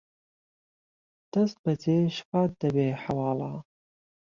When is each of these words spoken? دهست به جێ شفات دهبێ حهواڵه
دهست 1.31 1.55
به 1.63 1.73
جێ 1.81 1.97
شفات 2.17 2.51
دهبێ 2.61 2.87
حهواڵه 3.01 3.53